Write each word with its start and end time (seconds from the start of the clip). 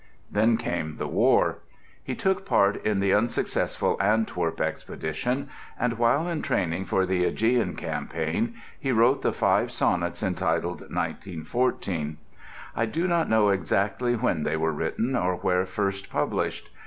Then 0.31 0.57
came 0.57 0.97
the 0.97 1.05
War; 1.07 1.59
he 2.03 2.15
took 2.15 2.43
part 2.43 2.83
in 2.83 3.01
the 3.01 3.13
unsuccessful 3.13 3.97
Antwerp 4.01 4.59
Expedition; 4.59 5.47
and 5.79 5.99
while 5.99 6.27
in 6.27 6.41
training 6.41 6.85
for 6.85 7.05
the 7.05 7.23
Ægean 7.25 7.77
campaign 7.77 8.55
he 8.79 8.91
wrote 8.91 9.21
the 9.21 9.31
five 9.31 9.71
sonnets 9.71 10.23
entitled 10.23 10.81
"1914". 10.91 12.17
I 12.75 12.85
do 12.87 13.07
not 13.07 13.29
know 13.29 13.49
exactly 13.49 14.15
when 14.15 14.41
they 14.41 14.57
were 14.57 14.73
written 14.73 15.15
or 15.15 15.35
where 15.35 15.67
first 15.67 16.09
published. 16.09 16.71